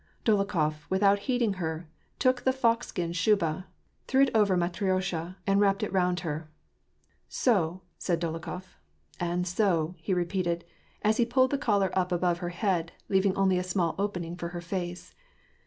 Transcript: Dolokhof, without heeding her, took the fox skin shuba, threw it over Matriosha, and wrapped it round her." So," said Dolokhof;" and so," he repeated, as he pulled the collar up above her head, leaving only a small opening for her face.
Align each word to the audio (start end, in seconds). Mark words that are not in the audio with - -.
Dolokhof, 0.25 0.89
without 0.89 1.19
heeding 1.29 1.57
her, 1.61 1.87
took 2.17 2.41
the 2.43 2.51
fox 2.51 2.87
skin 2.87 3.11
shuba, 3.13 3.67
threw 4.07 4.23
it 4.23 4.31
over 4.33 4.57
Matriosha, 4.57 5.35
and 5.45 5.61
wrapped 5.61 5.83
it 5.83 5.93
round 5.93 6.21
her." 6.21 6.49
So," 7.29 7.83
said 7.99 8.19
Dolokhof;" 8.19 8.77
and 9.19 9.45
so," 9.47 9.93
he 9.99 10.15
repeated, 10.15 10.65
as 11.03 11.17
he 11.17 11.23
pulled 11.27 11.51
the 11.51 11.59
collar 11.59 11.91
up 11.95 12.11
above 12.11 12.39
her 12.39 12.49
head, 12.49 12.93
leaving 13.09 13.35
only 13.35 13.59
a 13.59 13.63
small 13.63 13.93
opening 13.99 14.35
for 14.35 14.47
her 14.47 14.61
face. 14.61 15.13